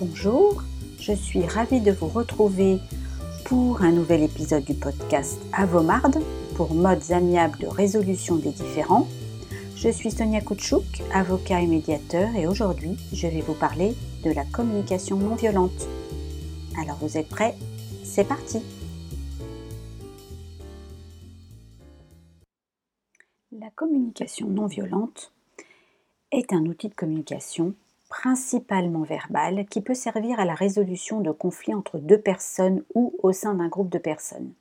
Bonjour, 0.00 0.64
je 0.98 1.12
suis 1.12 1.46
ravie 1.46 1.80
de 1.80 1.92
vous 1.92 2.08
retrouver 2.08 2.78
pour 3.44 3.82
un 3.82 3.92
nouvel 3.92 4.24
épisode 4.24 4.64
du 4.64 4.74
podcast 4.74 5.40
Avomarde 5.52 6.18
pour 6.56 6.74
modes 6.74 7.12
amiables 7.12 7.58
de 7.60 7.68
résolution 7.68 8.34
des 8.34 8.50
différends. 8.50 9.06
Je 9.76 9.88
suis 9.88 10.10
Sonia 10.10 10.40
Koutchouk, 10.40 10.82
avocat 11.12 11.60
et 11.60 11.68
médiateur 11.68 12.34
et 12.34 12.48
aujourd'hui 12.48 12.96
je 13.12 13.28
vais 13.28 13.40
vous 13.40 13.54
parler 13.54 13.94
de 14.24 14.32
la 14.32 14.44
communication 14.44 15.16
non 15.16 15.36
violente. 15.36 15.86
Alors 16.76 16.96
vous 16.96 17.16
êtes 17.16 17.28
prêts? 17.28 17.54
C'est 18.02 18.26
parti 18.26 18.58
La 23.52 23.70
communication 23.76 24.48
non 24.48 24.66
violente 24.66 25.32
est 26.32 26.52
un 26.52 26.66
outil 26.66 26.88
de 26.88 26.94
communication 26.94 27.74
principalement 28.08 29.02
verbal 29.02 29.66
qui 29.66 29.80
peut 29.80 29.94
servir 29.94 30.40
à 30.40 30.44
la 30.44 30.54
résolution 30.54 31.20
de 31.20 31.30
conflits 31.30 31.74
entre 31.74 31.98
deux 31.98 32.20
personnes 32.20 32.82
ou 32.94 33.14
au 33.22 33.32
sein 33.32 33.54
d'un 33.54 33.68
groupe 33.68 33.90
de 33.90 33.98
personnes. 33.98 34.52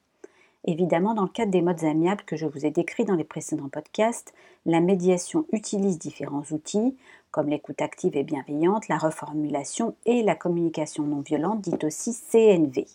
Évidemment, 0.66 1.13
dans 1.13 1.23
le 1.23 1.30
cadre 1.30 1.52
des 1.52 1.62
modes 1.62 1.84
amiables 1.84 2.23
que 2.23 2.38
je 2.38 2.45
vous 2.45 2.66
ai 2.66 2.72
décrits 2.72 3.03
dans 3.03 3.16
les 3.16 3.26
précédents 3.26 3.67
podcasts, 3.67 4.34
la 4.66 4.80
médiation 4.80 5.45
utilise 5.52 6.00
différents 6.00 6.44
outils 6.52 6.95
comme 7.31 7.50
l'écoute 7.50 7.81
active 7.81 8.16
et 8.16 8.23
bienveillante, 8.23 8.88
la 8.88 8.98
reformulation 9.00 9.95
et 10.05 10.22
la 10.22 10.36
communication 10.36 11.03
non 11.03 11.22
violente, 11.22 11.62
dite 11.62 11.84
aussi 11.84 12.14
CNV. 12.14 12.86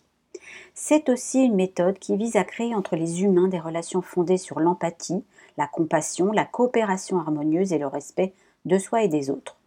C'est 0.74 1.08
aussi 1.08 1.40
une 1.40 1.56
méthode 1.56 1.98
qui 1.98 2.16
vise 2.16 2.36
à 2.36 2.44
créer 2.44 2.72
entre 2.72 2.94
les 2.94 3.24
humains 3.24 3.48
des 3.48 3.58
relations 3.58 4.00
fondées 4.00 4.38
sur 4.38 4.60
l'empathie, 4.60 5.24
la 5.56 5.66
compassion, 5.66 6.30
la 6.30 6.44
coopération 6.44 7.18
harmonieuse 7.18 7.72
et 7.72 7.78
le 7.78 7.88
respect 7.88 8.32
de 8.64 8.78
soi 8.78 9.02
et 9.02 9.08
des 9.08 9.28
autres. 9.28 9.57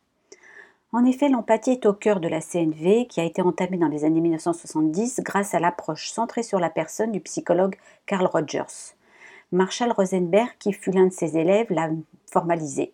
En 0.93 1.05
effet, 1.05 1.29
l'empathie 1.29 1.71
est 1.71 1.85
au 1.85 1.93
cœur 1.93 2.19
de 2.19 2.27
la 2.27 2.41
CNV 2.41 3.07
qui 3.07 3.21
a 3.21 3.23
été 3.23 3.41
entamée 3.41 3.77
dans 3.77 3.87
les 3.87 4.03
années 4.03 4.19
1970 4.19 5.21
grâce 5.23 5.53
à 5.53 5.61
l'approche 5.61 6.09
centrée 6.09 6.43
sur 6.43 6.59
la 6.59 6.69
personne 6.69 7.13
du 7.13 7.21
psychologue 7.21 7.77
Carl 8.05 8.25
Rogers. 8.25 8.95
Marshall 9.53 9.93
Rosenberg, 9.93 10.51
qui 10.59 10.73
fut 10.73 10.91
l'un 10.91 11.07
de 11.07 11.13
ses 11.13 11.37
élèves, 11.37 11.67
l'a 11.69 11.89
formalisé. 12.29 12.91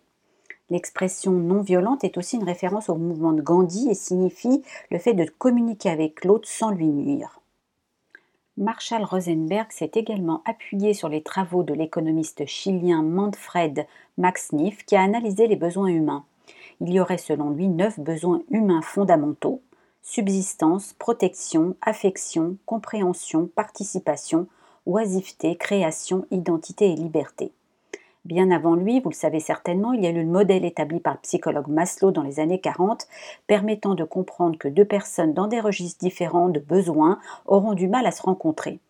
L'expression 0.70 1.32
non 1.32 1.60
violente 1.60 2.04
est 2.04 2.18
aussi 2.18 2.36
une 2.36 2.44
référence 2.44 2.88
au 2.88 2.94
mouvement 2.94 3.32
de 3.32 3.42
Gandhi 3.42 3.88
et 3.90 3.94
signifie 3.94 4.62
le 4.92 4.98
fait 4.98 5.14
de 5.14 5.24
communiquer 5.24 5.90
avec 5.90 6.24
l'autre 6.24 6.48
sans 6.48 6.70
lui 6.70 6.86
nuire. 6.86 7.40
Marshall 8.56 9.02
Rosenberg 9.02 9.72
s'est 9.72 9.92
également 9.94 10.42
appuyé 10.44 10.94
sur 10.94 11.08
les 11.08 11.22
travaux 11.22 11.64
de 11.64 11.74
l'économiste 11.74 12.46
chilien 12.46 13.02
Manfred 13.02 13.86
Max 14.18 14.52
Neff 14.52 14.84
qui 14.84 14.94
a 14.94 15.02
analysé 15.02 15.48
les 15.48 15.56
besoins 15.56 15.88
humains. 15.88 16.24
Il 16.80 16.92
y 16.92 17.00
aurait 17.00 17.18
selon 17.18 17.50
lui 17.50 17.68
neuf 17.68 17.98
besoins 17.98 18.42
humains 18.50 18.82
fondamentaux 18.82 19.62
subsistance, 20.02 20.94
protection, 20.94 21.76
affection, 21.82 22.56
compréhension, 22.64 23.46
participation, 23.54 24.46
oisiveté, 24.86 25.56
création, 25.56 26.24
identité 26.30 26.90
et 26.90 26.96
liberté. 26.96 27.52
Bien 28.24 28.50
avant 28.50 28.74
lui, 28.74 29.00
vous 29.00 29.10
le 29.10 29.14
savez 29.14 29.40
certainement, 29.40 29.92
il 29.92 30.02
y 30.02 30.06
a 30.06 30.10
eu 30.10 30.14
le 30.14 30.24
modèle 30.24 30.64
établi 30.64 31.00
par 31.00 31.14
le 31.14 31.20
psychologue 31.20 31.68
Maslow 31.68 32.10
dans 32.10 32.22
les 32.22 32.40
années 32.40 32.60
40, 32.60 33.06
permettant 33.46 33.94
de 33.94 34.04
comprendre 34.04 34.58
que 34.58 34.68
deux 34.68 34.84
personnes 34.84 35.34
dans 35.34 35.46
des 35.46 35.60
registres 35.60 36.00
différents 36.00 36.48
de 36.48 36.60
besoins 36.60 37.18
auront 37.46 37.74
du 37.74 37.86
mal 37.86 38.06
à 38.06 38.10
se 38.10 38.22
rencontrer. 38.22 38.80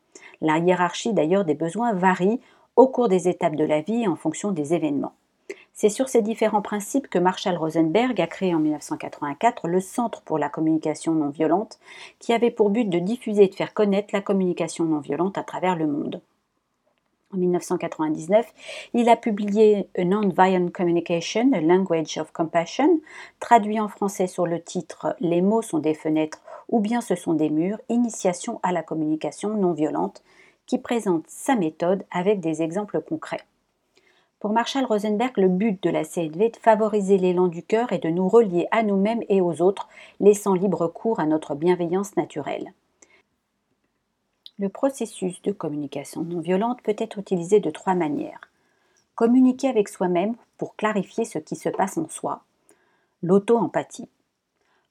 La 0.40 0.58
hiérarchie 0.58 1.12
d'ailleurs 1.12 1.44
des 1.44 1.54
besoins 1.54 1.92
varie 1.94 2.40
au 2.76 2.86
cours 2.86 3.08
des 3.08 3.28
étapes 3.28 3.56
de 3.56 3.64
la 3.64 3.80
vie 3.80 4.06
en 4.06 4.14
fonction 4.14 4.52
des 4.52 4.72
événements. 4.72 5.14
C'est 5.80 5.90
sur 5.90 6.08
ces 6.08 6.22
différents 6.22 6.60
principes 6.60 7.06
que 7.06 7.20
Marshall 7.20 7.56
Rosenberg 7.56 8.20
a 8.20 8.26
créé 8.26 8.52
en 8.52 8.58
1984 8.58 9.68
le 9.68 9.80
Centre 9.80 10.22
pour 10.22 10.36
la 10.36 10.48
communication 10.48 11.12
non 11.12 11.28
violente, 11.28 11.78
qui 12.18 12.32
avait 12.32 12.50
pour 12.50 12.70
but 12.70 12.86
de 12.86 12.98
diffuser 12.98 13.44
et 13.44 13.48
de 13.48 13.54
faire 13.54 13.74
connaître 13.74 14.08
la 14.12 14.20
communication 14.20 14.86
non 14.86 14.98
violente 14.98 15.38
à 15.38 15.44
travers 15.44 15.76
le 15.76 15.86
monde. 15.86 16.20
En 17.32 17.36
1999, 17.36 18.52
il 18.92 19.08
a 19.08 19.14
publié 19.14 19.88
A 19.96 20.04
Non-Violent 20.04 20.70
Communication, 20.74 21.52
A 21.52 21.60
Language 21.60 22.18
of 22.18 22.32
Compassion, 22.32 22.98
traduit 23.38 23.78
en 23.78 23.86
français 23.86 24.26
sur 24.26 24.48
le 24.48 24.60
titre 24.60 25.14
Les 25.20 25.42
mots 25.42 25.62
sont 25.62 25.78
des 25.78 25.94
fenêtres 25.94 26.42
ou 26.68 26.80
bien 26.80 27.00
ce 27.00 27.14
sont 27.14 27.34
des 27.34 27.50
murs, 27.50 27.78
initiation 27.88 28.58
à 28.64 28.72
la 28.72 28.82
communication 28.82 29.50
non 29.50 29.74
violente, 29.74 30.24
qui 30.66 30.78
présente 30.78 31.22
sa 31.28 31.54
méthode 31.54 32.04
avec 32.10 32.40
des 32.40 32.62
exemples 32.62 33.00
concrets. 33.00 33.44
Pour 34.40 34.52
Marshall 34.52 34.84
Rosenberg, 34.84 35.32
le 35.36 35.48
but 35.48 35.82
de 35.82 35.90
la 35.90 36.04
CNV 36.04 36.44
est 36.44 36.54
de 36.54 36.56
favoriser 36.58 37.18
l'élan 37.18 37.48
du 37.48 37.64
cœur 37.64 37.92
et 37.92 37.98
de 37.98 38.08
nous 38.08 38.28
relier 38.28 38.68
à 38.70 38.84
nous-mêmes 38.84 39.24
et 39.28 39.40
aux 39.40 39.60
autres, 39.60 39.88
laissant 40.20 40.54
libre 40.54 40.86
cours 40.86 41.18
à 41.18 41.26
notre 41.26 41.56
bienveillance 41.56 42.16
naturelle. 42.16 42.72
Le 44.60 44.68
processus 44.68 45.42
de 45.42 45.50
communication 45.50 46.22
non 46.22 46.38
violente 46.38 46.82
peut 46.82 46.94
être 46.98 47.18
utilisé 47.18 47.58
de 47.58 47.70
trois 47.70 47.94
manières. 47.94 48.40
Communiquer 49.16 49.68
avec 49.68 49.88
soi-même 49.88 50.36
pour 50.56 50.76
clarifier 50.76 51.24
ce 51.24 51.40
qui 51.40 51.56
se 51.56 51.68
passe 51.68 51.98
en 51.98 52.08
soi. 52.08 52.42
L'auto-empathie. 53.24 54.08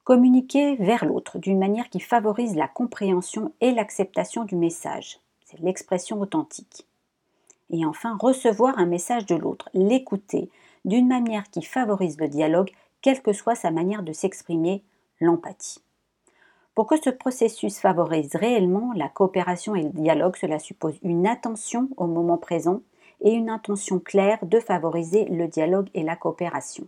Communiquer 0.04 0.76
vers 0.76 1.06
l'autre 1.06 1.38
d'une 1.40 1.60
manière 1.60 1.90
qui 1.90 2.02
favorise 2.02 2.56
la 2.56 2.68
compréhension 2.68 3.54
et 3.62 3.72
l'acceptation 3.72 4.44
du 4.44 4.58
message. 4.58 5.20
C'est 5.46 5.60
l'expression 5.60 6.20
authentique. 6.20 6.86
Et 7.70 7.86
enfin, 7.86 8.18
recevoir 8.20 8.78
un 8.78 8.86
message 8.86 9.26
de 9.26 9.36
l'autre, 9.36 9.70
l'écouter 9.74 10.50
d'une 10.86 11.08
manière 11.08 11.50
qui 11.50 11.62
favorise 11.62 12.18
le 12.18 12.28
dialogue, 12.28 12.72
quelle 13.02 13.22
que 13.22 13.34
soit 13.34 13.56
sa 13.56 13.72
manière 13.72 14.04
de 14.04 14.14
s'exprimer, 14.14 14.84
l'empathie. 15.20 15.82
Pour 16.76 16.88
que 16.88 17.02
ce 17.02 17.10
processus 17.10 17.80
favorise 17.80 18.36
réellement 18.36 18.94
la 18.96 19.10
coopération 19.10 19.76
et 19.76 19.82
le 19.82 19.90
dialogue, 19.90 20.36
cela 20.36 20.60
suppose 20.60 21.00
une 21.02 21.26
attention 21.26 21.90
au 21.98 22.06
moment 22.06 22.38
présent 22.38 22.82
et 23.22 23.32
une 23.32 23.50
intention 23.50 24.00
claire 24.00 24.38
de 24.44 24.60
favoriser 24.60 25.26
le 25.26 25.48
dialogue 25.48 25.90
et 25.96 26.04
la 26.04 26.16
coopération. 26.16 26.88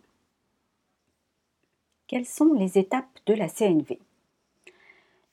Quelles 2.08 2.26
sont 2.26 2.54
les 2.54 2.78
étapes 2.78 3.20
de 3.26 3.34
la 3.34 3.50
CNV 3.50 4.00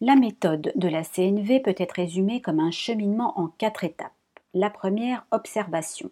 La 0.01 0.17
méthode 0.17 0.73
de 0.75 0.89
la 0.89 1.05
CNV 1.05 1.61
peut 1.61 1.75
être 1.77 1.93
résumée 1.93 2.41
comme 2.41 2.61
un 2.61 2.71
cheminement 2.71 3.39
en 3.39 3.49
quatre 3.49 3.85
étapes. 3.85 4.16
La 4.59 4.71
première, 4.71 5.27
observation. 5.33 6.11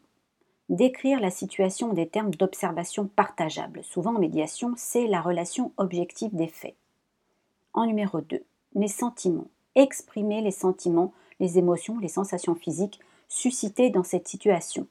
Décrire 0.68 1.18
la 1.18 1.30
situation 1.30 1.94
des 1.94 2.06
termes 2.06 2.34
d'observation 2.34 3.06
partageable. 3.06 3.82
Souvent 3.84 4.16
en 4.16 4.18
médiation, 4.18 4.74
c'est 4.76 5.06
la 5.06 5.22
relation 5.22 5.72
objective 5.78 6.34
des 6.36 6.48
faits. 6.48 6.74
En 7.72 7.86
numéro 7.86 8.20
2, 8.20 8.44
les 8.74 8.88
sentiments. 8.88 9.48
Exprimer 9.76 10.42
les 10.42 10.50
sentiments, 10.50 11.14
les 11.40 11.56
émotions, 11.56 11.98
les 11.98 12.08
sensations 12.08 12.54
physiques 12.54 13.00
suscitées 13.28 13.88
dans 13.88 14.02
cette 14.02 14.28
situation. 14.28 14.86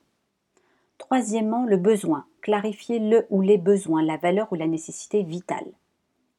Troisièmement, 0.98 1.66
le 1.66 1.78
besoin. 1.78 2.26
Clarifier 2.42 2.98
le 2.98 3.28
ou 3.30 3.42
les 3.42 3.60
besoins, 3.60 4.02
la 4.02 4.18
valeur 4.18 4.52
ou 4.52 4.56
la 4.56 4.66
nécessité 4.66 5.22
vitale. 5.22 5.68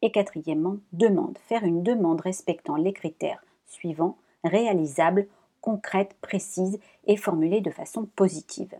Et 0.03 0.11
quatrièmement, 0.11 0.79
demande. 0.93 1.39
Faire 1.47 1.63
une 1.63 1.85
demande 1.85 2.23
respectant 2.23 2.75
les 2.75 2.93
critères 2.93 3.45
suivants 3.69 4.17
réalisables, 4.43 5.29
concrète, 5.65 6.15
précise 6.21 6.79
et 7.07 7.17
formulée 7.17 7.63
de 7.63 7.71
façon 7.71 8.05
positive. 8.05 8.75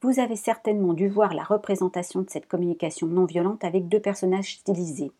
Vous 0.00 0.20
avez 0.20 0.36
certainement 0.36 0.92
dû 0.92 1.08
voir 1.08 1.34
la 1.34 1.42
représentation 1.42 2.22
de 2.22 2.30
cette 2.30 2.46
communication 2.46 3.08
non 3.08 3.24
violente 3.24 3.64
avec 3.64 3.88
deux 3.88 3.98
personnages 3.98 4.58
stylisés. 4.58 5.10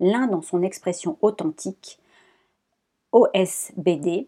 L'un 0.00 0.26
dans 0.26 0.40
son 0.40 0.62
expression 0.62 1.18
authentique, 1.20 1.98
OSBD, 3.12 4.26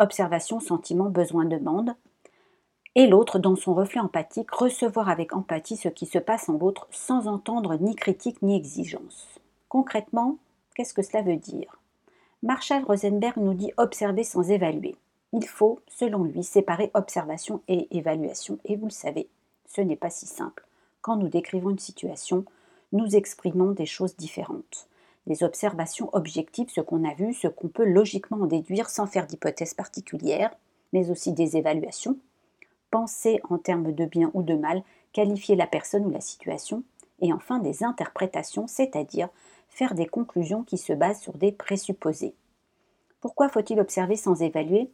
observation, 0.00 0.58
sentiment, 0.58 1.08
besoin, 1.08 1.44
demande, 1.44 1.94
et 2.96 3.06
l'autre 3.06 3.38
dans 3.38 3.54
son 3.54 3.74
reflet 3.74 4.00
empathique, 4.00 4.50
recevoir 4.50 5.08
avec 5.08 5.36
empathie 5.36 5.76
ce 5.76 5.88
qui 5.88 6.06
se 6.06 6.18
passe 6.18 6.48
en 6.48 6.58
l'autre 6.58 6.88
sans 6.90 7.28
entendre 7.28 7.76
ni 7.76 7.94
critique 7.94 8.42
ni 8.42 8.56
exigence. 8.56 9.38
Concrètement, 9.68 10.38
qu'est-ce 10.74 10.94
que 10.94 11.02
cela 11.02 11.22
veut 11.22 11.36
dire? 11.36 11.78
Marshall 12.42 12.82
Rosenberg 12.82 13.36
nous 13.36 13.54
dit 13.54 13.70
observer 13.76 14.24
sans 14.24 14.50
évaluer. 14.50 14.96
Il 15.32 15.46
faut, 15.46 15.80
selon 15.88 16.24
lui, 16.24 16.42
séparer 16.42 16.90
observation 16.94 17.62
et 17.68 17.88
évaluation. 17.96 18.58
Et 18.64 18.76
vous 18.76 18.86
le 18.86 18.90
savez, 18.90 19.28
ce 19.66 19.80
n'est 19.80 19.96
pas 19.96 20.10
si 20.10 20.26
simple. 20.26 20.66
Quand 21.02 21.16
nous 21.16 21.28
décrivons 21.28 21.70
une 21.70 21.78
situation, 21.78 22.44
nous 22.92 23.14
exprimons 23.14 23.72
des 23.72 23.86
choses 23.86 24.16
différentes. 24.16 24.88
Des 25.26 25.42
observations 25.42 26.08
objectives, 26.14 26.70
ce 26.70 26.80
qu'on 26.80 27.08
a 27.08 27.12
vu, 27.12 27.34
ce 27.34 27.48
qu'on 27.48 27.68
peut 27.68 27.84
logiquement 27.84 28.38
en 28.38 28.46
déduire 28.46 28.88
sans 28.88 29.06
faire 29.06 29.26
d'hypothèse 29.26 29.74
particulière, 29.74 30.50
mais 30.94 31.10
aussi 31.10 31.32
des 31.32 31.58
évaluations. 31.58 32.16
Penser 32.90 33.40
en 33.50 33.58
termes 33.58 33.92
de 33.92 34.06
bien 34.06 34.30
ou 34.32 34.42
de 34.42 34.54
mal, 34.54 34.82
qualifier 35.12 35.56
la 35.56 35.66
personne 35.66 36.06
ou 36.06 36.10
la 36.10 36.22
situation, 36.22 36.82
et 37.20 37.34
enfin 37.34 37.58
des 37.58 37.84
interprétations, 37.84 38.66
c'est-à-dire 38.66 39.28
faire 39.68 39.94
des 39.94 40.06
conclusions 40.06 40.62
qui 40.62 40.78
se 40.78 40.94
basent 40.94 41.20
sur 41.20 41.36
des 41.36 41.52
présupposés. 41.52 42.34
Pourquoi 43.20 43.50
faut-il 43.50 43.80
observer 43.80 44.16
sans 44.16 44.40
évaluer? 44.40 44.90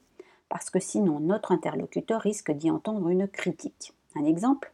Parce 0.54 0.70
que 0.70 0.78
sinon 0.78 1.18
notre 1.18 1.50
interlocuteur 1.50 2.20
risque 2.20 2.52
d'y 2.52 2.70
entendre 2.70 3.08
une 3.08 3.26
critique. 3.26 3.92
Un 4.14 4.24
exemple 4.24 4.72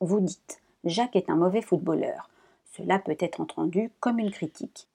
Vous 0.00 0.20
dites 0.20 0.60
Jacques 0.84 1.16
est 1.16 1.30
un 1.30 1.36
mauvais 1.36 1.62
footballeur. 1.62 2.28
Cela 2.76 2.98
peut 2.98 3.16
être 3.18 3.40
entendu 3.40 3.90
comme 3.98 4.18
une 4.18 4.30
critique. 4.30 4.86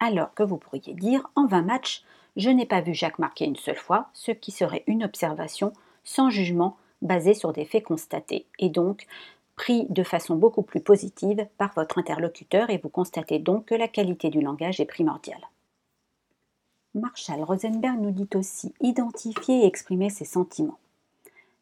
Alors 0.00 0.32
que 0.32 0.42
vous 0.42 0.56
pourriez 0.56 0.94
dire 0.94 1.28
en 1.36 1.46
20 1.46 1.60
matchs, 1.60 2.02
je 2.36 2.48
n'ai 2.48 2.64
pas 2.64 2.80
vu 2.80 2.94
Jacques 2.94 3.18
marquer 3.18 3.44
une 3.44 3.56
seule 3.56 3.76
fois, 3.76 4.08
ce 4.14 4.30
qui 4.30 4.52
serait 4.52 4.84
une 4.86 5.04
observation 5.04 5.74
sans 6.02 6.30
jugement 6.30 6.78
basée 7.02 7.34
sur 7.34 7.52
des 7.52 7.66
faits 7.66 7.84
constatés 7.84 8.46
et 8.58 8.70
donc 8.70 9.06
pris 9.54 9.84
de 9.90 10.02
façon 10.02 10.34
beaucoup 10.34 10.62
plus 10.62 10.80
positive 10.80 11.46
par 11.58 11.74
votre 11.74 11.98
interlocuteur 11.98 12.70
et 12.70 12.78
vous 12.78 12.88
constatez 12.88 13.38
donc 13.38 13.66
que 13.66 13.74
la 13.74 13.86
qualité 13.86 14.30
du 14.30 14.40
langage 14.40 14.80
est 14.80 14.86
primordiale. 14.86 15.46
Marshall 16.94 17.42
Rosenberg 17.42 17.98
nous 17.98 18.12
dit 18.12 18.28
aussi 18.36 18.72
identifier 18.80 19.64
et 19.64 19.66
exprimer 19.66 20.10
ses 20.10 20.24
sentiments. 20.24 20.78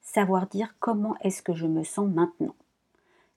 Savoir 0.02 0.46
dire 0.46 0.74
comment 0.78 1.16
est-ce 1.22 1.40
que 1.40 1.54
je 1.54 1.66
me 1.66 1.84
sens 1.84 2.06
maintenant. 2.06 2.54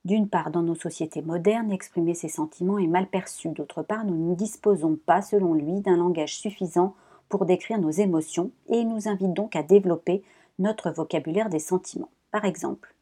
D'une 0.04 0.28
part, 0.28 0.52
dans 0.52 0.62
nos 0.62 0.76
sociétés 0.76 1.22
modernes, 1.22 1.72
exprimer 1.72 2.14
ses 2.14 2.28
sentiments 2.28 2.80
est 2.80 2.88
mal 2.88 3.08
perçu. 3.08 3.48
D'autre 3.48 3.82
part, 3.82 4.04
nous 4.04 4.30
ne 4.30 4.36
disposons 4.36 4.98
pas, 5.06 5.22
selon 5.22 5.54
lui, 5.54 5.80
d'un 5.80 5.96
langage 5.96 6.38
suffisant 6.38 6.96
pour 7.30 7.46
décrire 7.46 7.80
nos 7.80 7.92
émotions 7.92 8.52
et 8.68 8.80
il 8.80 8.90
nous 8.90 9.08
invite 9.08 9.34
donc 9.34 9.56
à 9.56 9.64
développer 9.64 10.22
notre 10.60 10.92
vocabulaire 10.92 11.50
des 11.50 11.60
sentiments. 11.60 12.10
Par 12.30 12.44
exemple, 12.44 12.94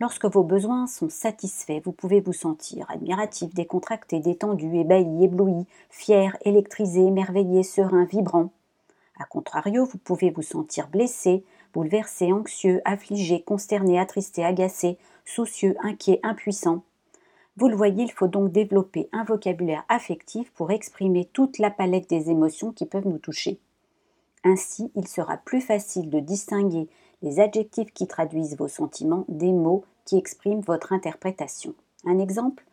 Lorsque 0.00 0.24
vos 0.24 0.42
besoins 0.42 0.88
sont 0.88 1.08
satisfaits, 1.08 1.80
vous 1.84 1.92
pouvez 1.92 2.20
vous 2.20 2.32
sentir 2.32 2.90
admiratif, 2.90 3.54
décontracté, 3.54 4.18
détendu, 4.18 4.74
ébahi, 4.76 5.24
ébloui, 5.24 5.66
fier, 5.88 6.36
électrisé, 6.44 7.00
émerveillé, 7.00 7.62
serein, 7.62 8.04
vibrant. 8.04 8.50
A 9.20 9.24
contrario, 9.24 9.84
vous 9.84 9.98
pouvez 9.98 10.30
vous 10.30 10.42
sentir 10.42 10.88
blessé, 10.88 11.44
bouleversé, 11.72 12.32
anxieux, 12.32 12.82
affligé, 12.84 13.42
consterné, 13.42 14.00
attristé, 14.00 14.44
agacé, 14.44 14.98
soucieux, 15.24 15.76
inquiet, 15.80 16.18
impuissant. 16.24 16.82
Vous 17.56 17.68
le 17.68 17.76
voyez, 17.76 18.02
il 18.02 18.10
faut 18.10 18.26
donc 18.26 18.50
développer 18.50 19.08
un 19.12 19.22
vocabulaire 19.22 19.84
affectif 19.88 20.50
pour 20.54 20.72
exprimer 20.72 21.26
toute 21.32 21.58
la 21.58 21.70
palette 21.70 22.10
des 22.10 22.30
émotions 22.30 22.72
qui 22.72 22.84
peuvent 22.84 23.06
nous 23.06 23.18
toucher. 23.18 23.60
Ainsi, 24.42 24.90
il 24.96 25.06
sera 25.06 25.36
plus 25.36 25.60
facile 25.60 26.10
de 26.10 26.18
distinguer 26.18 26.88
les 27.24 27.40
adjectifs 27.40 27.92
qui 27.94 28.06
traduisent 28.06 28.56
vos 28.56 28.68
sentiments 28.68 29.24
des 29.28 29.50
mots 29.50 29.84
qui 30.04 30.18
expriment 30.18 30.60
votre 30.60 30.92
interprétation. 30.92 31.74
Un 32.04 32.18
exemple 32.18 32.64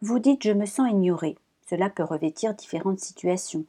Vous 0.00 0.20
dites 0.20 0.44
je 0.44 0.52
me 0.52 0.64
sens 0.64 0.88
ignoré. 0.88 1.36
Cela 1.68 1.90
peut 1.90 2.04
revêtir 2.04 2.54
différentes 2.54 3.00
situations. 3.00 3.64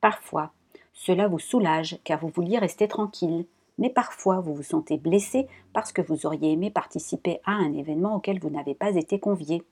Parfois, 0.00 0.52
cela 0.94 1.28
vous 1.28 1.38
soulage 1.38 1.98
car 2.02 2.18
vous 2.18 2.32
vouliez 2.34 2.58
rester 2.58 2.88
tranquille, 2.88 3.44
mais 3.76 3.90
parfois 3.90 4.40
vous 4.40 4.54
vous 4.54 4.62
sentez 4.62 4.96
blessé 4.96 5.46
parce 5.74 5.92
que 5.92 6.00
vous 6.00 6.24
auriez 6.24 6.52
aimé 6.52 6.70
participer 6.70 7.40
à 7.44 7.52
un 7.52 7.74
événement 7.74 8.16
auquel 8.16 8.40
vous 8.40 8.50
n'avez 8.50 8.74
pas 8.74 8.94
été 8.94 9.20
convié. 9.20 9.62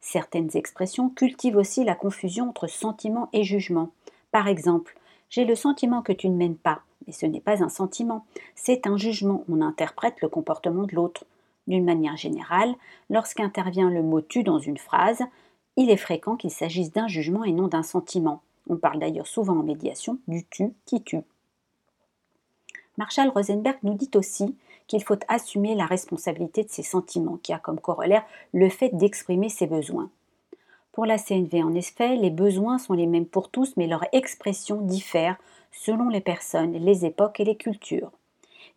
Certaines 0.00 0.56
expressions 0.56 1.10
cultivent 1.10 1.56
aussi 1.56 1.84
la 1.84 1.94
confusion 1.94 2.48
entre 2.48 2.68
sentiment 2.68 3.28
et 3.34 3.44
jugement. 3.44 3.90
Par 4.30 4.48
exemple, 4.48 4.96
j'ai 5.28 5.44
le 5.44 5.54
sentiment 5.56 6.00
que 6.00 6.12
tu 6.12 6.30
ne 6.30 6.36
m'aimes 6.36 6.56
pas. 6.56 6.80
Mais 7.06 7.12
ce 7.12 7.26
n'est 7.26 7.40
pas 7.40 7.62
un 7.62 7.68
sentiment, 7.68 8.24
c'est 8.54 8.86
un 8.86 8.96
jugement. 8.96 9.44
On 9.48 9.60
interprète 9.60 10.20
le 10.20 10.28
comportement 10.28 10.84
de 10.84 10.94
l'autre. 10.94 11.24
D'une 11.66 11.84
manière 11.84 12.16
générale, 12.16 12.74
lorsqu'intervient 13.08 13.90
le 13.90 14.02
mot 14.02 14.20
tu 14.20 14.42
dans 14.42 14.58
une 14.58 14.78
phrase, 14.78 15.22
il 15.76 15.90
est 15.90 15.96
fréquent 15.96 16.36
qu'il 16.36 16.50
s'agisse 16.50 16.92
d'un 16.92 17.08
jugement 17.08 17.44
et 17.44 17.52
non 17.52 17.68
d'un 17.68 17.82
sentiment. 17.82 18.42
On 18.68 18.76
parle 18.76 18.98
d'ailleurs 18.98 19.26
souvent 19.26 19.58
en 19.58 19.62
médiation 19.62 20.18
du 20.28 20.44
tu 20.44 20.72
qui 20.84 21.02
tue. 21.02 21.22
Marshall 22.98 23.30
Rosenberg 23.30 23.78
nous 23.82 23.94
dit 23.94 24.10
aussi 24.14 24.54
qu'il 24.86 25.02
faut 25.02 25.18
assumer 25.28 25.74
la 25.74 25.86
responsabilité 25.86 26.64
de 26.64 26.70
ses 26.70 26.82
sentiments, 26.82 27.38
qui 27.42 27.52
a 27.52 27.58
comme 27.58 27.80
corollaire 27.80 28.24
le 28.52 28.68
fait 28.68 28.90
d'exprimer 28.90 29.48
ses 29.48 29.66
besoins. 29.66 30.10
Pour 30.92 31.06
la 31.06 31.16
CNV, 31.16 31.62
en 31.62 31.74
effet, 31.74 32.16
les 32.16 32.28
besoins 32.28 32.76
sont 32.76 32.92
les 32.92 33.06
mêmes 33.06 33.26
pour 33.26 33.48
tous, 33.48 33.74
mais 33.78 33.86
leur 33.86 34.04
expression 34.12 34.82
diffère 34.82 35.38
selon 35.70 36.10
les 36.10 36.20
personnes, 36.20 36.74
les 36.74 37.06
époques 37.06 37.40
et 37.40 37.44
les 37.44 37.56
cultures. 37.56 38.12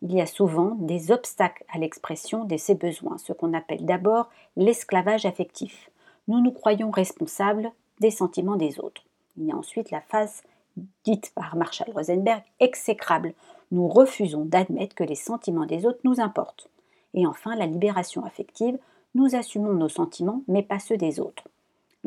Il 0.00 0.14
y 0.14 0.22
a 0.22 0.26
souvent 0.26 0.76
des 0.76 1.10
obstacles 1.10 1.64
à 1.70 1.78
l'expression 1.78 2.44
de 2.44 2.56
ces 2.56 2.74
besoins, 2.74 3.18
ce 3.18 3.34
qu'on 3.34 3.52
appelle 3.52 3.84
d'abord 3.84 4.30
l'esclavage 4.56 5.26
affectif. 5.26 5.90
Nous 6.26 6.40
nous 6.40 6.52
croyons 6.52 6.90
responsables 6.90 7.70
des 8.00 8.10
sentiments 8.10 8.56
des 8.56 8.80
autres. 8.80 9.04
Il 9.36 9.44
y 9.44 9.52
a 9.52 9.56
ensuite 9.56 9.90
la 9.90 10.00
phase 10.00 10.42
dite 11.04 11.32
par 11.34 11.54
Marshall 11.54 11.92
Rosenberg 11.94 12.42
exécrable. 12.60 13.34
Nous 13.72 13.88
refusons 13.88 14.46
d'admettre 14.46 14.94
que 14.94 15.04
les 15.04 15.14
sentiments 15.14 15.66
des 15.66 15.84
autres 15.84 16.00
nous 16.04 16.20
importent. 16.20 16.70
Et 17.12 17.26
enfin, 17.26 17.54
la 17.56 17.66
libération 17.66 18.24
affective. 18.24 18.78
Nous 19.14 19.34
assumons 19.34 19.74
nos 19.74 19.88
sentiments, 19.90 20.42
mais 20.48 20.62
pas 20.62 20.78
ceux 20.78 20.96
des 20.96 21.20
autres. 21.20 21.44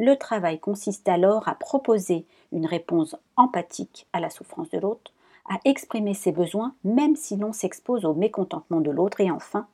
Le 0.02 0.16
travail 0.16 0.60
consiste 0.60 1.10
alors 1.10 1.50
à 1.50 1.56
proposer 1.56 2.26
une 2.54 2.66
réponse 2.66 3.18
empathique 3.36 4.08
à 4.14 4.22
la 4.22 4.30
souffrance 4.30 4.70
de 4.70 4.80
l'autre, 4.80 5.12
à 5.50 5.60
exprimer 5.66 6.14
ses 6.14 6.32
besoins 6.32 6.74
même 6.86 7.18
si 7.18 7.36
l'on 7.36 7.52
s'expose 7.52 8.06
au 8.06 8.14
mécontentement 8.14 8.80
de 8.80 8.92
l'autre 8.92 9.20
et 9.20 9.30
enfin 9.30 9.68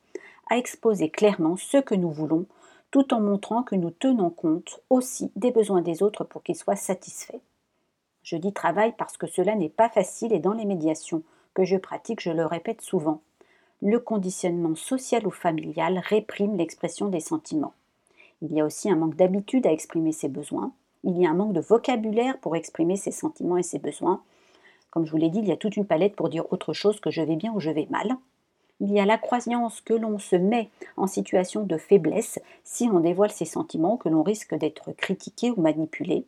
à 0.49 0.57
exposer 0.57 1.09
clairement 1.09 1.57
ce 1.57 1.77
que 1.77 1.93
nous 1.93 2.09
voulons 2.09 2.47
tout 2.89 3.13
en 3.13 3.19
montrant 3.19 3.61
que 3.61 3.75
nous 3.75 3.91
tenons 3.91 4.31
compte 4.31 4.81
aussi 4.89 5.31
des 5.35 5.51
besoins 5.51 5.81
des 5.81 6.01
autres 6.01 6.23
pour 6.23 6.41
qu'ils 6.41 6.55
soient 6.55 6.75
satisfaits. 6.75 7.41
Je 8.23 8.37
dis 8.37 8.51
travail 8.51 8.95
parce 8.97 9.17
que 9.17 9.27
cela 9.27 9.53
n'est 9.53 9.69
pas 9.69 9.89
facile 9.89 10.33
et 10.33 10.39
dans 10.39 10.53
les 10.53 10.65
médiations 10.65 11.21
que 11.53 11.65
je 11.65 11.77
pratique, 11.77 12.21
je 12.21 12.31
le 12.31 12.47
répète 12.47 12.81
souvent, 12.81 13.21
le 13.83 13.99
conditionnement 13.99 14.73
social 14.73 15.27
ou 15.27 15.31
familial 15.31 16.01
réprime 16.03 16.57
l'expression 16.57 17.09
des 17.09 17.19
sentiments. 17.19 17.73
Il 18.41 18.53
y 18.53 18.59
a 18.59 18.65
aussi 18.65 18.89
un 18.89 18.95
manque 18.95 19.15
d'habitude 19.15 19.65
à 19.65 19.71
exprimer 19.71 20.11
ses 20.11 20.27
besoins. 20.27 20.73
Il 21.03 21.17
y 21.17 21.25
a 21.25 21.29
un 21.29 21.33
manque 21.33 21.53
de 21.53 21.61
vocabulaire 21.61 22.37
pour 22.39 22.55
exprimer 22.55 22.97
ses 22.97 23.11
sentiments 23.11 23.57
et 23.57 23.63
ses 23.63 23.79
besoins. 23.79 24.21
Comme 24.91 25.05
je 25.05 25.11
vous 25.11 25.17
l'ai 25.17 25.29
dit, 25.29 25.39
il 25.39 25.47
y 25.47 25.51
a 25.51 25.57
toute 25.57 25.77
une 25.77 25.85
palette 25.85 26.15
pour 26.15 26.29
dire 26.29 26.51
autre 26.51 26.73
chose 26.73 26.99
que 26.99 27.11
je 27.11 27.21
vais 27.21 27.35
bien 27.35 27.53
ou 27.53 27.59
je 27.59 27.69
vais 27.69 27.87
mal. 27.89 28.17
Il 28.81 28.91
y 28.91 28.99
a 28.99 29.05
la 29.05 29.17
croyance 29.17 29.79
que 29.79 29.93
l'on 29.93 30.19
se 30.19 30.35
met 30.35 30.69
en 30.97 31.07
situation 31.07 31.63
de 31.63 31.77
faiblesse 31.77 32.39
si 32.63 32.89
on 32.91 32.99
dévoile 32.99 33.31
ses 33.31 33.45
sentiments, 33.45 33.97
que 33.97 34.09
l'on 34.09 34.23
risque 34.23 34.53
d'être 34.53 34.91
critiqué 34.91 35.51
ou 35.51 35.61
manipulé. 35.61 36.25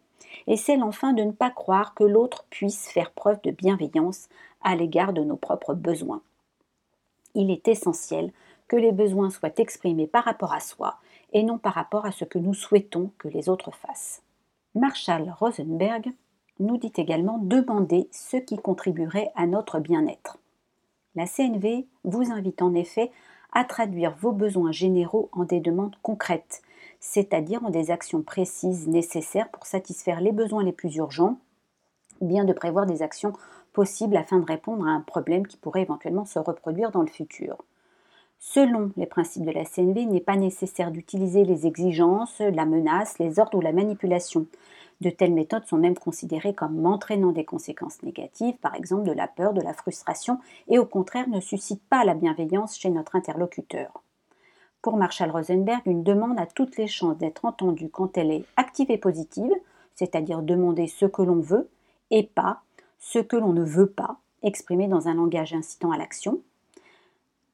Et 0.47 0.55
c'est 0.55 0.81
enfin 0.81 1.13
de 1.13 1.23
ne 1.23 1.31
pas 1.31 1.49
croire 1.49 1.93
que 1.93 2.03
l'autre 2.03 2.45
puisse 2.49 2.87
faire 2.87 3.11
preuve 3.11 3.41
de 3.43 3.51
bienveillance 3.51 4.29
à 4.61 4.75
l'égard 4.75 5.11
de 5.11 5.23
nos 5.23 5.35
propres 5.35 5.73
besoins. 5.73 6.21
Il 7.35 7.51
est 7.51 7.67
essentiel 7.67 8.31
que 8.67 8.75
les 8.75 8.91
besoins 8.91 9.29
soient 9.29 9.57
exprimés 9.57 10.07
par 10.07 10.23
rapport 10.23 10.53
à 10.53 10.59
soi 10.59 10.97
et 11.37 11.43
non 11.43 11.59
par 11.59 11.75
rapport 11.75 12.07
à 12.07 12.11
ce 12.11 12.25
que 12.25 12.39
nous 12.39 12.55
souhaitons 12.55 13.11
que 13.19 13.27
les 13.27 13.47
autres 13.47 13.69
fassent. 13.71 14.23
Marshall 14.73 15.31
Rosenberg 15.39 16.11
nous 16.59 16.77
dit 16.77 16.91
également 16.97 17.37
demander 17.37 18.09
ce 18.11 18.37
qui 18.37 18.57
contribuerait 18.57 19.29
à 19.35 19.45
notre 19.45 19.77
bien-être. 19.77 20.39
La 21.13 21.27
CNV 21.27 21.85
vous 22.03 22.31
invite 22.31 22.63
en 22.63 22.73
effet 22.73 23.11
à 23.53 23.65
traduire 23.65 24.15
vos 24.15 24.31
besoins 24.31 24.71
généraux 24.71 25.29
en 25.31 25.43
des 25.43 25.59
demandes 25.59 25.95
concrètes, 26.01 26.63
c'est-à-dire 26.99 27.63
en 27.63 27.69
des 27.69 27.91
actions 27.91 28.23
précises 28.23 28.87
nécessaires 28.87 29.49
pour 29.49 29.67
satisfaire 29.67 30.21
les 30.21 30.31
besoins 30.31 30.63
les 30.63 30.71
plus 30.71 30.95
urgents, 30.95 31.37
bien 32.19 32.45
de 32.45 32.53
prévoir 32.53 32.87
des 32.87 33.03
actions 33.03 33.33
possibles 33.73 34.17
afin 34.17 34.39
de 34.39 34.45
répondre 34.45 34.87
à 34.87 34.91
un 34.91 35.01
problème 35.01 35.45
qui 35.45 35.57
pourrait 35.57 35.83
éventuellement 35.83 36.25
se 36.25 36.39
reproduire 36.39 36.89
dans 36.89 37.03
le 37.03 37.07
futur. 37.07 37.57
Selon 38.39 38.91
les 38.97 39.05
principes 39.05 39.45
de 39.45 39.51
la 39.51 39.65
CNV, 39.65 40.01
il 40.01 40.09
n'est 40.09 40.19
pas 40.19 40.35
nécessaire 40.35 40.91
d'utiliser 40.91 41.43
les 41.43 41.65
exigences, 41.65 42.39
la 42.39 42.65
menace, 42.65 43.19
les 43.19 43.39
ordres 43.39 43.57
ou 43.57 43.61
la 43.61 43.73
manipulation. 43.73 44.45
De 45.01 45.09
telles 45.09 45.33
méthodes 45.33 45.65
sont 45.65 45.77
même 45.77 45.97
considérées 45.97 46.53
comme 46.53 46.85
entraînant 46.85 47.31
des 47.31 47.45
conséquences 47.45 48.01
négatives, 48.03 48.57
par 48.57 48.75
exemple 48.75 49.07
de 49.07 49.11
la 49.11 49.27
peur, 49.27 49.53
de 49.53 49.61
la 49.61 49.73
frustration, 49.73 50.39
et 50.67 50.79
au 50.79 50.85
contraire 50.85 51.29
ne 51.29 51.39
suscitent 51.39 51.87
pas 51.89 52.03
la 52.03 52.15
bienveillance 52.15 52.77
chez 52.77 52.89
notre 52.89 53.15
interlocuteur. 53.15 54.03
Pour 54.81 54.97
Marshall 54.97 55.31
Rosenberg, 55.31 55.81
une 55.85 56.03
demande 56.03 56.39
a 56.39 56.45
toutes 56.45 56.77
les 56.77 56.87
chances 56.87 57.17
d'être 57.17 57.45
entendue 57.45 57.89
quand 57.89 58.17
elle 58.17 58.31
est 58.31 58.45
active 58.55 58.89
et 58.89 58.97
positive, 58.97 59.51
c'est-à-dire 59.95 60.41
demander 60.41 60.87
ce 60.87 61.05
que 61.05 61.21
l'on 61.21 61.41
veut, 61.41 61.69
et 62.09 62.23
pas 62.23 62.61
ce 62.99 63.19
que 63.19 63.35
l'on 63.35 63.53
ne 63.53 63.63
veut 63.63 63.89
pas, 63.89 64.17
exprimé 64.43 64.87
dans 64.87 65.07
un 65.07 65.15
langage 65.15 65.53
incitant 65.53 65.91
à 65.91 65.97
l'action, 65.97 66.41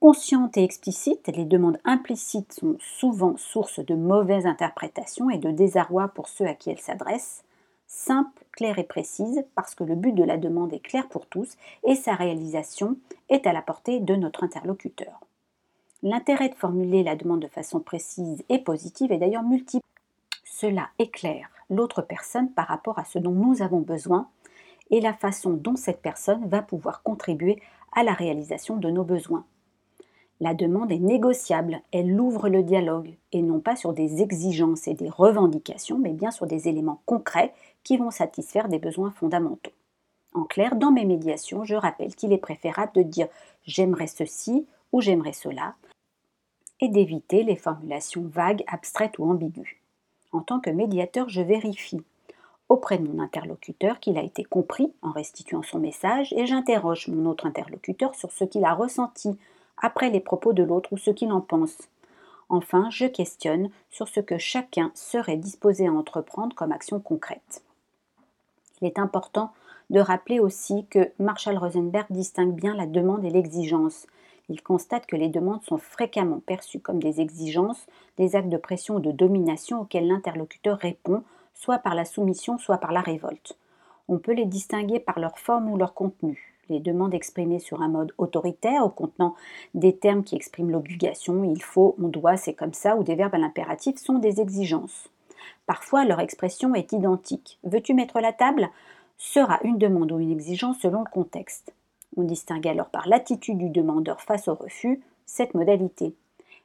Conscientes 0.03 0.57
et 0.57 0.65
explicites, 0.65 1.31
les 1.33 1.45
demandes 1.45 1.79
implicites 1.85 2.51
sont 2.51 2.75
souvent 2.81 3.37
source 3.37 3.79
de 3.79 3.95
mauvaises 3.95 4.45
interprétations 4.45 5.29
et 5.29 5.37
de 5.37 5.49
désarroi 5.49 6.09
pour 6.09 6.27
ceux 6.27 6.45
à 6.45 6.55
qui 6.55 6.69
elles 6.69 6.81
s'adressent. 6.81 7.45
Simple, 7.87 8.43
claire 8.51 8.79
et 8.79 8.83
précise, 8.83 9.45
parce 9.55 9.75
que 9.75 9.85
le 9.85 9.95
but 9.95 10.11
de 10.11 10.25
la 10.25 10.35
demande 10.35 10.73
est 10.73 10.81
clair 10.81 11.07
pour 11.07 11.25
tous 11.27 11.55
et 11.85 11.95
sa 11.95 12.15
réalisation 12.15 12.97
est 13.29 13.47
à 13.47 13.53
la 13.53 13.61
portée 13.61 14.01
de 14.01 14.13
notre 14.17 14.43
interlocuteur. 14.43 15.21
L'intérêt 16.01 16.49
de 16.49 16.55
formuler 16.55 17.01
la 17.03 17.15
demande 17.15 17.39
de 17.39 17.47
façon 17.47 17.79
précise 17.79 18.43
et 18.49 18.59
positive 18.59 19.13
est 19.13 19.19
d'ailleurs 19.19 19.43
multiple. 19.43 19.87
Cela 20.43 20.89
éclaire 20.99 21.47
l'autre 21.69 22.01
personne 22.01 22.51
par 22.51 22.67
rapport 22.67 22.99
à 22.99 23.05
ce 23.05 23.19
dont 23.19 23.31
nous 23.31 23.61
avons 23.61 23.79
besoin 23.79 24.27
et 24.91 24.99
la 24.99 25.13
façon 25.13 25.53
dont 25.53 25.77
cette 25.77 26.01
personne 26.01 26.45
va 26.49 26.61
pouvoir 26.61 27.03
contribuer 27.03 27.61
à 27.93 28.03
la 28.03 28.11
réalisation 28.11 28.75
de 28.75 28.89
nos 28.89 29.05
besoins. 29.05 29.45
La 30.39 30.53
demande 30.53 30.91
est 30.91 30.99
négociable, 30.99 31.81
elle 31.91 32.19
ouvre 32.19 32.49
le 32.49 32.63
dialogue, 32.63 33.13
et 33.31 33.41
non 33.41 33.59
pas 33.59 33.75
sur 33.75 33.93
des 33.93 34.21
exigences 34.21 34.87
et 34.87 34.93
des 34.93 35.09
revendications, 35.09 35.97
mais 35.97 36.13
bien 36.13 36.31
sur 36.31 36.47
des 36.47 36.67
éléments 36.67 37.01
concrets 37.05 37.53
qui 37.83 37.97
vont 37.97 38.11
satisfaire 38.11 38.67
des 38.67 38.79
besoins 38.79 39.11
fondamentaux. 39.11 39.71
En 40.33 40.43
clair, 40.43 40.75
dans 40.75 40.91
mes 40.91 41.05
médiations, 41.05 41.63
je 41.63 41.75
rappelle 41.75 42.15
qu'il 42.15 42.33
est 42.33 42.39
préférable 42.39 42.91
de 42.95 43.03
dire 43.03 43.27
j'aimerais 43.65 44.07
ceci 44.07 44.65
ou 44.91 45.01
j'aimerais 45.01 45.33
cela 45.33 45.75
et 46.81 46.89
d'éviter 46.89 47.43
les 47.43 47.55
formulations 47.55 48.23
vagues, 48.23 48.63
abstraites 48.67 49.19
ou 49.19 49.25
ambiguës. 49.25 49.75
En 50.31 50.41
tant 50.41 50.59
que 50.59 50.71
médiateur, 50.71 51.29
je 51.29 51.41
vérifie 51.41 52.01
auprès 52.67 52.97
de 52.97 53.07
mon 53.07 53.21
interlocuteur 53.21 53.99
qu'il 53.99 54.17
a 54.17 54.23
été 54.23 54.43
compris 54.43 54.91
en 55.01 55.11
restituant 55.11 55.61
son 55.61 55.79
message 55.79 56.33
et 56.33 56.47
j'interroge 56.47 57.07
mon 57.07 57.29
autre 57.29 57.45
interlocuteur 57.45 58.15
sur 58.15 58.31
ce 58.31 58.43
qu'il 58.43 58.65
a 58.65 58.73
ressenti 58.73 59.37
après 59.77 60.09
les 60.09 60.19
propos 60.19 60.53
de 60.53 60.63
l'autre 60.63 60.93
ou 60.93 60.97
ce 60.97 61.11
qu'il 61.11 61.31
en 61.31 61.41
pense. 61.41 61.77
Enfin, 62.49 62.89
je 62.91 63.05
questionne 63.05 63.69
sur 63.89 64.07
ce 64.07 64.19
que 64.19 64.37
chacun 64.37 64.91
serait 64.93 65.37
disposé 65.37 65.87
à 65.87 65.91
entreprendre 65.91 66.55
comme 66.55 66.71
action 66.71 66.99
concrète. 66.99 67.63
Il 68.81 68.87
est 68.87 68.99
important 68.99 69.51
de 69.89 69.99
rappeler 69.99 70.39
aussi 70.39 70.85
que 70.89 71.11
Marshall 71.19 71.57
Rosenberg 71.57 72.07
distingue 72.09 72.53
bien 72.53 72.75
la 72.75 72.85
demande 72.85 73.25
et 73.25 73.29
l'exigence. 73.29 74.07
Il 74.49 74.61
constate 74.61 75.05
que 75.05 75.15
les 75.15 75.29
demandes 75.29 75.63
sont 75.63 75.77
fréquemment 75.77 76.41
perçues 76.45 76.79
comme 76.79 77.01
des 77.01 77.21
exigences, 77.21 77.87
des 78.17 78.35
actes 78.35 78.49
de 78.49 78.57
pression 78.57 78.95
ou 78.95 78.99
de 78.99 79.11
domination 79.11 79.81
auxquels 79.81 80.07
l'interlocuteur 80.07 80.77
répond, 80.77 81.23
soit 81.53 81.79
par 81.79 81.95
la 81.95 82.05
soumission, 82.05 82.57
soit 82.57 82.77
par 82.77 82.91
la 82.91 83.01
révolte. 83.01 83.57
On 84.07 84.17
peut 84.17 84.33
les 84.33 84.45
distinguer 84.45 84.99
par 84.99 85.19
leur 85.19 85.39
forme 85.39 85.71
ou 85.71 85.77
leur 85.77 85.93
contenu. 85.93 86.52
Les 86.69 86.79
demandes 86.79 87.13
exprimées 87.13 87.59
sur 87.59 87.81
un 87.81 87.89
mode 87.89 88.13
autoritaire 88.17 88.85
ou 88.85 88.89
contenant 88.89 89.35
des 89.73 89.95
termes 89.95 90.23
qui 90.23 90.35
expriment 90.35 90.71
l'obligation, 90.71 91.43
il 91.43 91.61
faut, 91.61 91.95
on 92.01 92.07
doit, 92.07 92.37
c'est 92.37 92.53
comme 92.53 92.73
ça, 92.73 92.95
ou 92.95 93.03
des 93.03 93.15
verbes 93.15 93.35
à 93.35 93.37
l'impératif 93.37 93.97
sont 93.97 94.19
des 94.19 94.39
exigences. 94.39 95.09
Parfois, 95.65 96.05
leur 96.05 96.19
expression 96.19 96.73
est 96.75 96.93
identique. 96.93 97.59
Veux-tu 97.63 97.93
mettre 97.93 98.19
la 98.19 98.33
table? 98.33 98.69
Sera 99.17 99.59
une 99.63 99.77
demande 99.77 100.11
ou 100.11 100.19
une 100.19 100.31
exigence 100.31 100.79
selon 100.79 100.99
le 100.99 101.09
contexte. 101.09 101.73
On 102.17 102.23
distingue 102.23 102.67
alors 102.67 102.89
par 102.89 103.07
l'attitude 103.07 103.57
du 103.57 103.69
demandeur 103.69 104.21
face 104.21 104.47
au 104.47 104.53
refus 104.53 105.01
cette 105.25 105.53
modalité. 105.53 106.13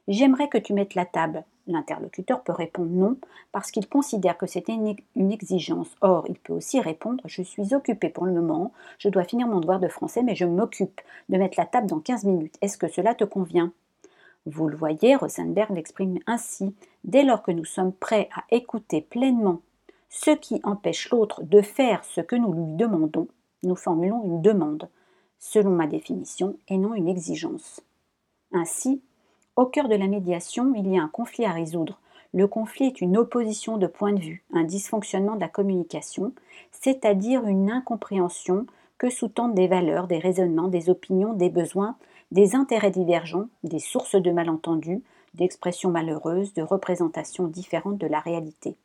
J'aimerais 0.07 0.49
que 0.49 0.57
tu 0.57 0.73
mettes 0.73 0.95
la 0.95 1.05
table. 1.05 1.43
L'interlocuteur 1.69 2.41
peut 2.41 2.51
répondre 2.51 2.89
non 2.89 3.15
parce 3.51 3.69
qu'il 3.69 3.87
considère 3.87 4.39
que 4.39 4.47
c'est 4.47 4.69
une 4.69 5.31
exigence. 5.31 5.95
Or, 6.01 6.25
il 6.27 6.39
peut 6.39 6.53
aussi 6.53 6.79
répondre 6.79 7.21
Je 7.25 7.43
suis 7.43 7.75
occupé 7.75 8.09
pour 8.09 8.25
le 8.25 8.33
moment, 8.33 8.73
je 8.97 9.07
dois 9.07 9.23
finir 9.23 9.47
mon 9.47 9.59
devoir 9.59 9.79
de 9.79 9.87
français, 9.87 10.23
mais 10.23 10.33
je 10.33 10.45
m'occupe 10.45 10.99
de 11.29 11.37
mettre 11.37 11.59
la 11.59 11.67
table 11.67 11.85
dans 11.85 11.99
15 11.99 12.23
minutes. 12.23 12.55
Est-ce 12.61 12.79
que 12.79 12.87
cela 12.87 13.13
te 13.13 13.23
convient? 13.23 13.71
Vous 14.47 14.67
le 14.67 14.75
voyez, 14.75 15.15
Rosenberg 15.15 15.75
l'exprime 15.75 16.17
ainsi. 16.25 16.73
Dès 17.03 17.21
lors 17.21 17.43
que 17.43 17.51
nous 17.51 17.65
sommes 17.65 17.93
prêts 17.93 18.29
à 18.35 18.43
écouter 18.49 19.01
pleinement 19.01 19.61
ce 20.09 20.31
qui 20.31 20.59
empêche 20.63 21.11
l'autre 21.11 21.43
de 21.43 21.61
faire 21.61 22.03
ce 22.03 22.21
que 22.21 22.35
nous 22.35 22.51
lui 22.51 22.75
demandons, 22.77 23.27
nous 23.61 23.75
formulons 23.75 24.23
une 24.25 24.41
demande, 24.41 24.89
selon 25.37 25.69
ma 25.69 25.85
définition, 25.85 26.57
et 26.67 26.79
non 26.79 26.95
une 26.95 27.07
exigence. 27.07 27.81
Ainsi, 28.51 29.03
au 29.59 29.65
cœur 29.65 29.87
de 29.87 29.95
la 29.95 30.07
médiation, 30.07 30.73
il 30.75 30.87
y 30.91 30.97
a 30.97 31.03
un 31.03 31.07
conflit 31.07 31.45
à 31.45 31.51
résoudre. 31.51 31.99
Le 32.33 32.47
conflit 32.47 32.85
est 32.85 33.01
une 33.01 33.17
opposition 33.17 33.77
de 33.77 33.87
point 33.87 34.13
de 34.13 34.19
vue, 34.19 34.43
un 34.53 34.63
dysfonctionnement 34.63 35.35
de 35.35 35.41
la 35.41 35.47
communication, 35.49 36.33
c'est-à-dire 36.71 37.45
une 37.45 37.69
incompréhension 37.71 38.65
que 38.97 39.09
sous-tendent 39.09 39.55
des 39.55 39.67
valeurs, 39.67 40.07
des 40.07 40.19
raisonnements, 40.19 40.67
des 40.67 40.89
opinions, 40.89 41.33
des 41.33 41.49
besoins, 41.49 41.95
des 42.31 42.55
intérêts 42.55 42.91
divergents, 42.91 43.47
des 43.63 43.79
sources 43.79 44.15
de 44.15 44.31
malentendus, 44.31 45.03
d'expressions 45.33 45.91
malheureuses, 45.91 46.53
de 46.53 46.61
représentations 46.61 47.47
différentes 47.47 47.97
de 47.97 48.07
la 48.07 48.19
réalité 48.19 48.77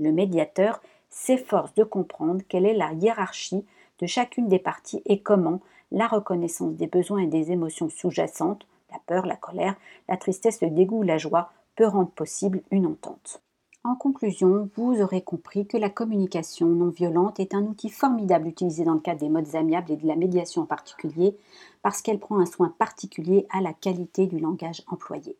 le 0.00 0.12
médiateur 0.12 0.80
s'efforce 1.08 1.74
de 1.74 1.84
comprendre 1.84 2.40
quelle 2.48 2.66
est 2.66 2.74
la 2.74 2.92
hiérarchie 2.92 3.64
de 4.00 4.06
chacune 4.06 4.48
des 4.48 4.58
parties 4.58 5.02
et 5.04 5.20
comment 5.20 5.60
la 5.92 6.06
reconnaissance 6.06 6.74
des 6.74 6.86
besoins 6.86 7.20
et 7.20 7.26
des 7.26 7.52
émotions 7.52 7.90
sous-jacentes, 7.90 8.66
la 8.92 8.98
peur, 9.06 9.26
la 9.26 9.36
colère, 9.36 9.76
la 10.08 10.16
tristesse, 10.16 10.60
le 10.60 10.70
dégoût, 10.70 11.02
la 11.02 11.18
joie, 11.18 11.50
peut 11.76 11.86
rendre 11.86 12.10
possible 12.10 12.62
une 12.70 12.86
entente. 12.86 13.42
En 13.82 13.94
conclusion, 13.94 14.68
vous 14.76 15.00
aurez 15.00 15.22
compris 15.22 15.66
que 15.66 15.78
la 15.78 15.88
communication 15.88 16.66
non 16.66 16.90
violente 16.90 17.40
est 17.40 17.54
un 17.54 17.62
outil 17.62 17.88
formidable 17.88 18.48
utilisé 18.48 18.84
dans 18.84 18.92
le 18.92 19.00
cadre 19.00 19.20
des 19.20 19.30
modes 19.30 19.54
amiables 19.54 19.92
et 19.92 19.96
de 19.96 20.06
la 20.06 20.16
médiation 20.16 20.62
en 20.62 20.66
particulier, 20.66 21.34
parce 21.82 22.02
qu'elle 22.02 22.18
prend 22.18 22.38
un 22.40 22.46
soin 22.46 22.74
particulier 22.78 23.46
à 23.50 23.62
la 23.62 23.72
qualité 23.72 24.26
du 24.26 24.38
langage 24.38 24.82
employé. 24.86 25.38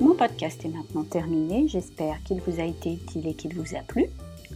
Mon 0.00 0.16
podcast 0.16 0.64
est 0.64 0.68
maintenant 0.68 1.04
terminé. 1.04 1.68
J'espère 1.68 2.20
qu'il 2.24 2.40
vous 2.40 2.58
a 2.58 2.64
été 2.64 2.94
utile 2.94 3.28
et 3.28 3.34
qu'il 3.34 3.54
vous 3.54 3.76
a 3.76 3.82
plu. 3.82 4.06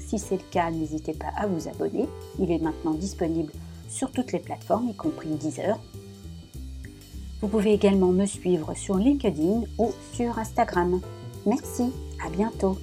Si 0.00 0.18
c'est 0.18 0.38
le 0.38 0.50
cas, 0.50 0.72
n'hésitez 0.72 1.12
pas 1.14 1.30
à 1.36 1.46
vous 1.46 1.68
abonner. 1.68 2.08
Il 2.40 2.50
est 2.50 2.58
maintenant 2.58 2.94
disponible 2.94 3.52
sur 3.88 4.10
toutes 4.10 4.32
les 4.32 4.40
plateformes, 4.40 4.88
y 4.88 4.96
compris 4.96 5.28
Deezer. 5.28 5.78
Vous 7.40 7.48
pouvez 7.48 7.72
également 7.72 8.12
me 8.12 8.26
suivre 8.26 8.74
sur 8.74 8.96
LinkedIn 8.96 9.62
ou 9.78 9.92
sur 10.12 10.38
Instagram. 10.38 11.00
Merci, 11.46 11.92
à 12.24 12.28
bientôt. 12.28 12.76